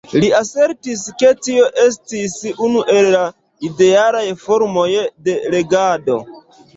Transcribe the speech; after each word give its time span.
Li 0.21 0.27
asertis, 0.35 1.01
ke 1.23 1.27
tio 1.47 1.67
estis 1.83 2.33
unu 2.67 2.81
el 2.93 3.09
la 3.15 3.19
idealaj 3.67 4.23
formoj 4.47 4.87
de 5.29 5.37
regado. 5.57 6.17